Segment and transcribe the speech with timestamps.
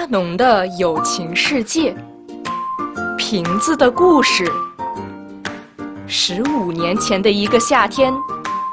[0.00, 1.94] 阿农的友情世界，
[3.18, 4.50] 瓶子的故事。
[6.06, 8.10] 十五年前的一个夏天，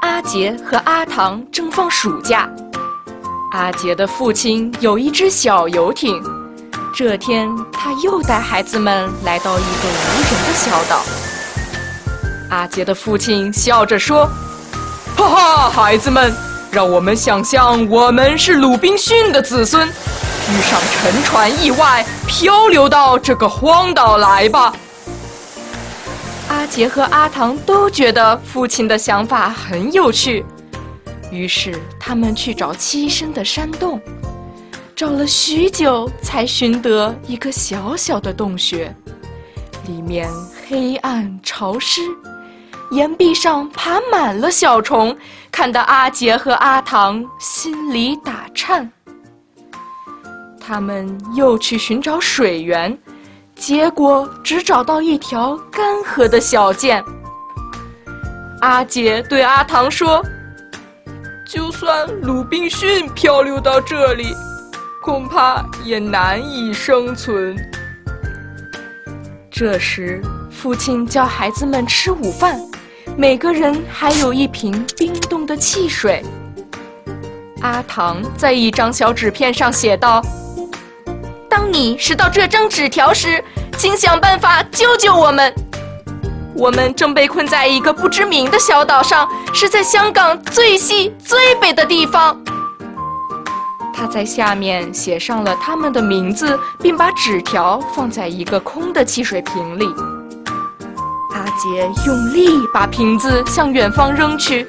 [0.00, 2.48] 阿杰和阿唐正放暑假。
[3.52, 6.18] 阿杰的父亲有一只小游艇，
[6.94, 11.02] 这天他又带孩子们来到一个无人的小岛。
[12.48, 14.24] 阿杰的父亲笑着说
[15.14, 16.34] ：“哈哈，孩子们，
[16.70, 19.86] 让我们想象我们是鲁滨逊的子孙。”
[20.50, 24.74] 遇上沉船意外，漂流到这个荒岛来吧。
[26.48, 30.44] 阿杰和阿唐都觉得父亲的想法很有趣，
[31.30, 34.00] 于是他们去找栖身的山洞，
[34.96, 38.94] 找了许久才寻得一个小小的洞穴，
[39.86, 40.30] 里面
[40.66, 42.00] 黑暗潮湿，
[42.90, 45.14] 岩壁上爬满了小虫，
[45.52, 48.90] 看得阿杰和阿唐心里打颤。
[50.68, 52.94] 他们又去寻找水源，
[53.56, 57.02] 结果只找到一条干涸的小涧。
[58.60, 60.22] 阿杰对阿唐说
[61.48, 64.26] ：“就算鲁滨逊漂流到这里，
[65.02, 67.56] 恐怕也难以生存。”
[69.50, 72.60] 这时，父亲叫孩子们吃午饭，
[73.16, 76.22] 每个人还有一瓶冰冻的汽水。
[77.62, 80.22] 阿唐在一张小纸片上写道。
[81.48, 83.42] 当你拾到这张纸条时，
[83.76, 85.52] 请想办法救救我们。
[86.54, 92.36] 我们正被困在一个不知名的小岛上，是在香港最西最北的地方。
[93.94, 99.86] 他在下面写上了他们的名字，并把纸条放在一个空的汽水瓶里。
[101.34, 104.66] 阿杰用力把瓶子向远方扔去，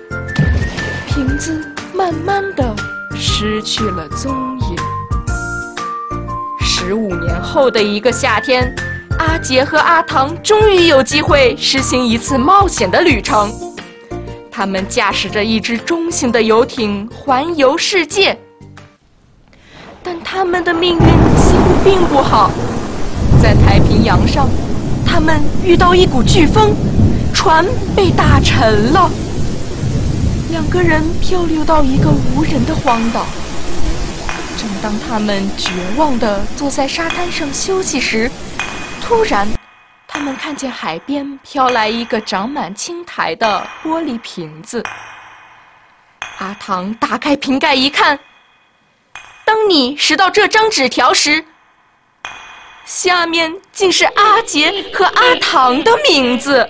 [1.07, 1.59] 瓶子
[1.93, 2.75] 慢慢的
[3.15, 4.88] 失去了踪影。
[6.89, 8.67] 十五年后的一个夏天，
[9.19, 13.53] 阿杰和阿唐终于有机会实行一次冒险的旅程。
[14.49, 18.35] 他们驾驶着一只中型的游艇环游世界，
[20.01, 21.05] 但他们的命运
[21.37, 22.49] 似乎并不好。
[23.39, 24.49] 在太平洋上，
[25.05, 26.73] 他们遇到一股飓风，
[27.31, 27.63] 船
[27.95, 29.07] 被打沉了。
[30.49, 33.27] 两个人漂流到一个无人的荒岛。
[34.59, 38.29] 正当他们绝望地坐在沙滩上休息时，
[39.01, 39.47] 突然，
[40.05, 44.83] 他们看见海边飘来一个长满青苔的玻璃瓶子。
[46.39, 48.19] 阿唐打开瓶盖一看，
[49.45, 51.45] 当你拾到这张纸条时，
[52.83, 56.69] 下面竟是阿杰和阿唐的名字。